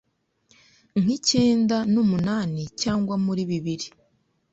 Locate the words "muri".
3.25-3.41